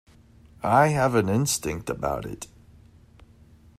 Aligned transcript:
I 0.63 0.87
have 0.87 1.13
an 1.13 1.29
instinct 1.29 1.87
about 1.87 2.25
it. 2.25 2.47